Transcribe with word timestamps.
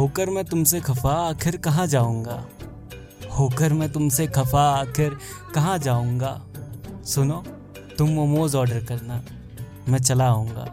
होकर 0.00 0.30
मैं 0.30 0.44
तुमसे 0.44 0.78
खफा 0.80 1.12
आखिर 1.28 1.56
कहाँ 1.56 1.86
जाऊँगा? 1.86 2.34
होकर 3.38 3.72
मैं 3.72 3.88
तुमसे 3.92 4.26
खफा 4.26 4.62
आखिर 4.72 5.16
कहाँ 5.54 5.76
जाऊँगा? 5.78 6.30
सुनो, 7.04 7.42
तुम 7.98 8.08
मोमोज 8.08 8.54
ऑर्डर 8.54 8.84
करना, 8.84 9.20
मैं 9.88 9.98
चला 9.98 10.24
आऊँगा। 10.24 10.64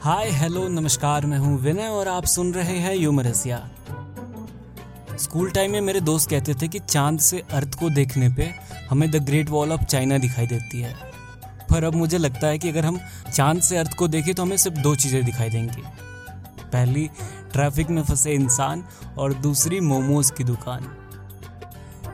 हाय, 0.00 0.30
हेलो, 0.30 0.66
नमस्कार, 0.68 1.26
मैं 1.26 1.38
हूँ 1.38 1.58
विनय 1.58 1.88
और 1.88 2.08
आप 2.08 2.24
सुन 2.24 2.54
रहे 2.54 2.78
हैं 2.78 2.94
यूमरसिया। 2.94 3.58
स्कूल 5.18 5.50
टाइम 5.50 5.72
में 5.72 5.80
मेरे 5.80 6.00
दोस्त 6.00 6.30
कहते 6.30 6.54
थे 6.54 6.68
कि 6.68 6.78
चाँद 6.78 7.20
से 7.20 7.42
अर्थ 7.52 7.78
को 7.80 7.90
देखने 7.90 8.28
पे 8.28 8.50
हमें 8.90 9.10
the 9.10 9.16
great 9.16 9.50
wall 9.50 9.72
of 9.72 9.84
China 9.84 10.18
दिखाई 10.18 10.46
देती 10.46 10.80
है। 10.80 10.94
पर 11.70 11.84
अब 11.84 11.94
मुझे 11.94 12.18
लगता 12.18 12.46
है 12.46 12.58
कि 12.58 12.68
अगर 12.68 12.86
हम 12.86 12.98
चाँद 13.34 13.60
से 13.60 13.76
अर्थ 13.76 13.94
को 13.94 14.08
देखें 14.08 14.34
तो 14.34 14.42
हमें 14.42 14.56
सिर्फ़ 14.56 14.78
दो 14.78 14.94
चीज़ें 14.94 15.24
दिखाई 15.24 15.50
देंगी। 15.50 15.82
पहली 16.72 17.08
ट्रैफ़िक 17.52 17.90
में 17.90 18.02
फंसे 18.02 18.32
इंसान 18.32 18.84
और 19.18 19.34
दूसरी 19.34 19.80
मोमोज 19.80 20.30
की 20.30 20.44
दुकान। 20.44 20.86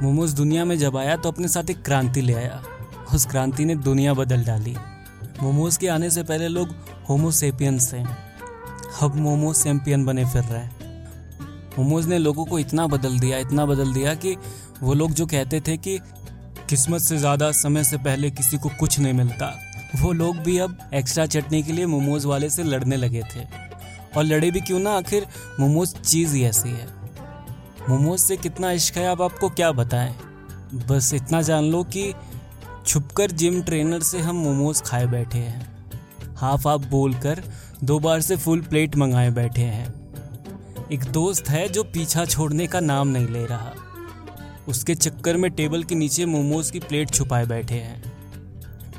मोमोज 0.03 0.33
दुनिया 0.34 0.65
में 0.65 0.77
जब 0.79 0.97
आया 0.97 1.17
तो 1.17 1.29
अपने 1.29 1.48
साथ 1.48 1.71
एक 1.71 1.83
क्रांति 1.84 2.21
ले 2.21 2.34
आया। 2.34 2.62
उस 3.15 3.27
क्रांति 3.27 3.65
ने 3.65 3.75
दुनिया 3.77 4.15
बदल 4.15 4.45
डाली। 4.45 4.77
मोमोज 5.43 5.77
के 5.77 5.89
आने 5.89 6.11
से 6.11 6.23
पहले 6.23 6.48
लोग 6.48 6.75
होमोसेपियंस 7.09 7.93
थे। 7.93 8.03
अब 9.03 9.17
मोमो 9.17 9.53
सैम्पियन 9.53 10.05
बने 10.05 10.25
फिर 10.25 10.43
रहे 10.43 10.61
हैं। 10.61 10.77
मोमोज 11.79 12.06
ने 12.06 12.19
लोगों 12.19 12.45
को 12.45 12.59
इतना 12.59 12.87
बदल 12.87 13.19
दिया, 13.19 13.39
इतना 13.39 13.67
बदल 13.67 13.93
दिया 13.93 14.15
कि 14.15 14.37
वो 14.83 14.95
लोग 14.95 15.12
जो 15.12 15.27
कहते 15.27 15.61
थे 15.61 15.77
कि 15.77 15.98
किस्मत 16.70 17.01
से 17.01 17.17
ज़्यादा 17.17 17.51
समय 17.53 17.84
से 17.84 17.97
पहले 17.98 18.31
किसी 18.31 18.59
को 18.59 18.69
कुछ 18.81 18.98
नहीं 18.98 19.12
मिलता, 19.12 19.55
वो 19.97 20.12
लोग 20.12 20.37
भी 20.37 20.59
अब 20.59 20.79
एक्स्ट्रा 20.95 21.27
चटनी 21.27 21.62
के 21.62 21.73
लिए 21.73 21.87
मोमोज 21.87 22.25
वाले 22.25 22.51
से 22.51 22.62
लड़ने 22.62 22.97
लगे 22.97 23.23
थे। 23.27 23.45
और 24.17 24.25
लड़े 24.25 24.51
भी 24.51 24.61
क्यों 24.61 24.81
ना? 24.81 24.91
आखिर 24.91 25.27
मोमोज 25.61 25.95
चीज़ 25.95 26.34
ही 26.34 26.45
ऐसी 26.45 26.69
है। 26.69 26.87
मोमोज 27.89 28.20
से 28.20 28.37
कितना 28.37 28.73
इश्क 28.73 28.97
है 28.97 29.11
अब 29.11 29.23
आपको 29.23 29.48
क्या 29.48 29.73
बताएँ? 29.73 30.17
बस 30.75 31.14
इतना 31.14 31.42
जान 31.42 31.64
लो 31.64 31.84
कि 31.84 32.14
छुपकर 32.86 33.31
जिम 33.31 33.62
ट्रेनर 33.62 34.01
से 34.01 34.19
हम 34.19 34.36
मोमोज 34.36 34.83
खाए 34.83 35.06
बैठे 35.06 35.39
हैं। 35.39 35.91
हाफ़ 36.36 36.69
हाफ़ 36.69 36.83
बोलकर 36.83 37.42
दो 37.84 37.98
बार 37.98 38.20
से 38.20 38.36
फुल 38.36 38.61
प्लेट 38.61 38.97
मंगाए 38.97 39.31
बैठे 39.31 39.62
हैं। 39.62 39.95
एक 40.92 41.05
दोस्त 41.05 41.48
है 41.48 41.69
जो 41.69 41.83
पीछा 41.83 42.25
छोड़ने 42.25 42.67
का 42.67 42.81
नाम 42.81 43.09
नहीं 43.09 43.29
ले 43.29 43.47
रहा। 43.47 43.73
उसके 44.69 44.95
चक्कर 44.95 45.36
में 45.36 45.51
टेबल 45.51 45.84
के 45.84 45.95
नीचे 45.95 46.27
मोमोज 46.27 46.70
की 46.70 46.81
प्लेट 46.81 47.11
छुपाए 47.11 47.47
बैठे 47.47 47.75
हैं। 47.75 48.12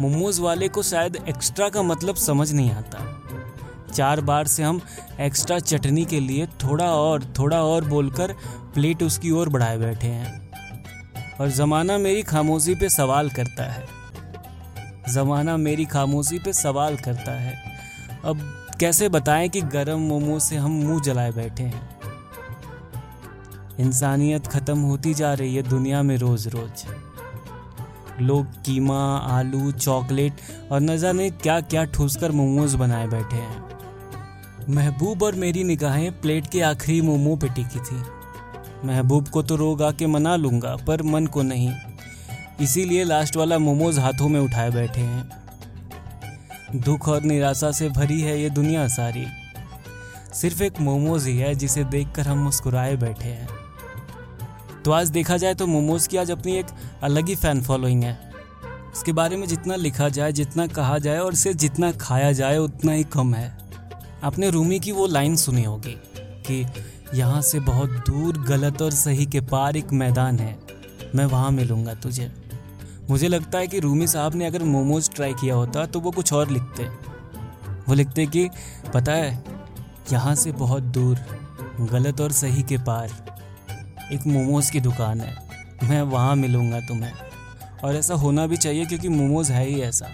मोमोज 0.02 0.40
वाले 0.40 0.68
को 0.68 0.84
शायद 0.84 1.16
एक्स्ट्रा 1.30 1.70
का 1.70 1.82
मतलब 1.82 2.16
समझ 2.16 2.52
नहीं 2.52 2.72
आता। 2.72 3.22
चार 3.94 4.22
बार 4.22 4.48
से 4.48 4.64
हम 4.64 4.82
एक्स्ट्रा 5.20 5.60
चटनी 5.60 6.06
के 6.06 6.20
लिए 6.20 6.46
थोड़ा 6.46 6.86
और 6.86 7.34
थोड़ा 7.40 7.64
और 7.64 7.86
बोलकर 7.86 8.34
प्लेट 8.74 9.04
उसकी 9.04 9.32
ओर 9.32 9.50
बढ़ाए 9.50 9.78
बैठे 9.78 10.08
हैं। 10.08 10.50
और 11.42 11.50
ज़माना 11.50 11.98
मेरी 11.98 12.24
खामोशी 12.24 12.76
पे 12.76 12.90
सवाल 12.90 13.30
करता 13.30 13.64
है। 13.64 13.88
ज़माना 15.10 15.58
मेरी 15.58 15.86
खामोशी 15.86 16.40
पे 16.40 16.54
सवाल 16.54 16.98
करता 16.98 17.32
है। 17.32 17.64
अब 18.26 18.66
कैसे 18.80 19.10
बताएँ 19.10 19.50
कि 19.50 19.62
गरम 19.62 20.00
मोमो 20.00 20.40
से 20.40 20.56
हम 20.56 20.72
मुँह 20.72 21.02
जलाए 21.02 21.32
बैठे 21.32 21.64
हैं? 21.64 22.00
इंसानियत 23.80 24.48
ख़त्म 24.48 24.80
होती 24.80 25.14
जा 25.14 25.34
रही 25.34 25.56
है 25.56 25.62
दुनिया 25.62 26.04
में 26.04 26.18
रोज़ 26.18 26.50
रोज़ 26.50 26.86
लोग 28.22 28.46
कीमा, 28.46 29.18
आलू, 29.18 29.72
चॉकलेट 29.72 30.34
और 30.72 30.82
न 30.82 30.98
जाने 30.98 31.30
क्या 31.30 31.62
क्या 31.62 31.84
ठूसकर 31.84 32.32
मोमोज 32.32 32.76
बनाए 32.76 33.08
बैठे 33.08 33.36
हैं। 33.36 33.69
महबूब 34.70 35.24
और 35.24 35.36
मेरी 35.36 35.64
निगाहें 35.64 36.22
प्लेट 36.22 36.48
के 36.48 36.62
आखिरी 36.62 37.02
मोमो 37.02 37.36
पे 37.36 37.48
टिकी 37.48 37.80
थी। 37.80 38.04
महबूब 38.88 39.28
को 39.28 39.44
तो 39.44 39.56
रोग 39.56 39.82
आके 39.82 40.08
मना 40.08 40.36
लूँगा, 40.36 40.76
पर 40.76 41.04
मन 41.04 41.26
को 41.26 41.42
नहीं। 41.42 41.74
इसीलिए 42.62 43.04
लास्ट 43.04 43.38
वाला 43.38 43.58
मोमोज 43.60 44.00
हाथों 44.00 44.30
में 44.30 44.40
उठाए 44.40 44.70
बैठे 44.70 45.02
हैं। 45.02 45.30
दुख 46.76 47.10
और 47.10 47.22
निराशा 47.22 47.72
से 47.72 47.90
भरी 47.90 48.22
है 48.22 48.42
ये 48.42 48.50
दुनिया 48.50 48.88
सारी। 48.88 49.26
सिर्फ़ 50.34 50.64
एक 50.64 50.82
मोमोज 50.82 51.28
ही 51.28 51.38
है 51.38 51.56
जिसे 51.56 51.84
देखकर 51.84 52.28
हम 52.28 52.38
मुस्कुराए 52.38 52.96
बैठे 52.96 53.30
हैं। 53.30 53.50
तो 54.86 54.92
आज 54.92 55.10
देखा 55.10 55.38
जाए 55.38 55.54
तो 55.54 55.68
मोमोज 55.68 56.08
की 56.08 56.18
आज 56.18 56.32
अपनी 56.32 56.58
एक 56.58 56.66
अलग 57.04 57.28
ही 57.28 57.36
फ़ैन 57.36 57.62
फॉलोइंग 57.62 58.04
है। 58.04 58.32
इसके 58.94 59.12
बारे 59.12 59.38
में 59.38 59.48
जितना 59.48 59.76
लिखा 59.76 60.10
जाए, 60.10 60.32
जितना 60.32 60.68
कहा 60.68 60.98
जाए 60.98 61.18
और 61.18 61.34
इसे 61.34 61.54
जितना 61.54 61.92
खाया 61.92 62.32
जाए, 62.32 62.58
उतना 62.58 62.92
ही 62.92 63.04
कम 63.04 63.34
है। 63.36 63.69
आपने 64.24 64.50
रूमी 64.50 64.80
की 64.80 64.92
वो 64.92 65.08
लाइन 65.08 65.36
सुनी 65.36 65.64
होगी 65.64 65.98
कि 66.20 66.68
यहाँ 67.14 67.42
से 67.42 67.60
बहुत 67.60 67.90
दूर 67.90 68.38
गलत 68.38 68.82
और 68.82 68.92
सही 68.92 69.26
के 69.26 69.42
पार 69.42 69.78
एक 69.78 69.94
मैदान 69.94 70.40
है। 70.40 70.60
मैं 71.16 71.26
वहाँ 71.26 71.52
मिलूँगा 71.52 71.94
तुझे। 71.94 72.32
मुझे 73.10 73.28
लगता 73.28 73.58
है 73.58 73.68
कि 73.68 73.80
रूमी 73.80 74.08
साहब 74.08 74.36
ने 74.36 74.46
अगर 74.46 74.64
मोमोज 74.64 75.10
ट्राई 75.16 75.34
किया 75.34 75.56
होता 75.56 75.86
तो 75.86 76.00
वो 76.00 76.12
कुछ 76.12 76.34
और 76.34 76.50
लिखते। 76.50 76.84
वो 77.90 77.94
लिखते 77.94 78.26
कि, 78.26 78.50
पता 78.94 79.12
है, 79.12 79.44
यहाँ 80.14 80.36
से 80.36 80.52
बहुत 80.52 80.84
दूर 80.84 81.20
गलत 81.80 82.22
और 82.22 82.32
सही 82.32 82.64
के 82.64 82.78
पार 82.78 83.10
एक 84.14 84.28
मोमोज 84.28 84.70
की 84.70 84.80
दुकान 84.80 85.22
है। 85.22 85.50
मैं 85.84 86.02
वहाँ 86.02 86.36
मिलूँगा 86.36 86.80
तुम्हें। 86.80 87.14
और 87.84 87.96
ऐसा 87.96 88.14
होना 88.14 88.48
भी 88.48 88.58
चाहिए 88.58 88.86
क्योंकि 88.86 89.10
मोमोज 89.10 89.52
है 89.52 89.66
ही 89.66 89.82
ऐसा। 89.82 90.06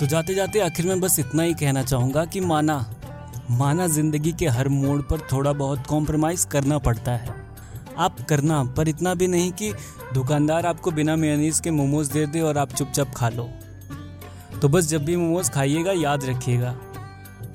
तो 0.00 0.06
जाते 0.06 0.34
जाते 0.34 0.60
आखिर 0.60 0.86
में 0.86 1.00
बस 1.00 1.18
इतना 1.18 1.42
ही 1.42 1.54
कहना 1.54 1.82
चाहूँगा 1.82 2.24
कि 2.24 2.40
माना 2.40 2.93
माना 3.50 3.86
ज़िंदगी 3.86 4.32
के 4.32 4.46
हर 4.46 4.68
मोड़ 4.68 5.02
पर 5.02 5.20
थोड़ा 5.20 5.52
बहुत 5.52 5.86
कॉम्प्रोमाइज़ 5.86 6.46
करना 6.46 6.78
पड़ता 6.78 7.12
है। 7.12 7.34
आप 7.98 8.16
करना, 8.28 8.64
पर 8.64 8.88
इतना 8.88 9.14
भी 9.14 9.26
नहीं 9.26 9.52
कि 9.52 9.72
दुकानदार 10.14 10.66
आपको 10.66 10.90
बिना 10.90 11.16
मेयोनीज 11.16 11.60
के 11.60 11.70
मोमोज 11.70 12.08
दे 12.08 12.26
दे 12.26 12.40
और 12.40 12.58
आप 12.58 12.72
चुपचाप 12.72 13.14
खा 13.14 13.28
लो। 13.28 13.50
तो 14.62 14.68
बस 14.68 14.88
जब 14.88 15.04
भी 15.04 15.16
मोमोज 15.16 15.50
खाइएगा, 15.50 15.92
याद 15.92 16.24
रखिएगा 16.24 16.72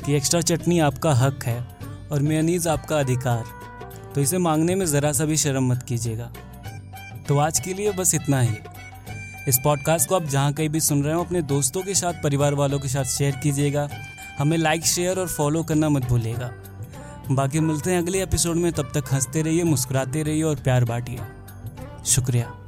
कि 0.06 0.14
एक्स्ट्रा 0.14 0.42
चटनी 0.42 0.80
आपका 0.80 1.14
हक 1.14 1.44
है 1.44 1.68
और 2.12 2.22
मेयोनीज 2.22 2.68
आपका 2.68 3.00
अधिकार। 3.00 3.44
तो 4.16 4.22
इसे 4.22 4.38
मांगने 4.38 4.76
में 4.76 4.86
ज़रा 4.86 5.12
सा 5.12 5.26
भी 5.26 5.38
शर्म 5.38 5.72
मत 5.72 5.84
कीजिएगा। 5.84 6.32
तो 7.28 7.38
आज 7.38 7.60
के 7.60 7.74
लिए 7.74 7.92
बस 7.92 8.16
इतना 8.16 8.42
ही। 8.42 8.56
इस 9.48 9.60
पॉडकास्ट 9.64 10.10
को 10.10 10.16
आप 10.16 10.24
जहाँ 10.24 10.54
कहीं 10.54 10.70
भी 10.70 10.80
सुन 10.80 11.04
रहे 11.04 11.14
हो, 11.14 11.24
अपने 11.24 11.42
दोस्तों 11.42 11.82
के 11.82 11.94
साथ, 11.94 12.14
परिवार 12.14 12.54
वालों 12.54 12.80
के 12.80 12.88
साथ 12.88 13.04
शेयर 13.04 13.36
कीजिएगा। 13.36 13.90
हमें 14.40 14.58
लाइक 14.58 14.86
शेयर 14.86 15.20
और 15.20 15.28
फॉलो 15.28 15.64
करना 15.64 15.90
मत 15.90 16.06
भूलेगा 16.06 16.52
बाकी 17.32 17.60
मिलते 17.60 17.92
हैं 17.92 18.00
अगले 18.00 18.24
एपिसोड 18.24 18.56
में, 18.56 18.72
तब 18.72 18.92
तक 18.94 19.04
हँसते 19.14 19.42
रहिए, 19.42 19.64
मुस्कुराते 19.64 20.24
रहिए 20.24 20.44
और 20.44 20.56
प्यार 20.56 20.86
बांटिए। 20.86 21.20
शुक्रिया। 22.06 22.59